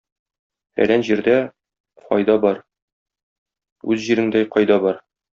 Фәлән 0.79 1.03
җирдә 1.09 1.35
файда 2.07 2.37
бар, 2.45 2.57
үз 3.93 4.01
җиреңдәй 4.07 4.49
кайда 4.57 4.79
бар? 4.87 4.99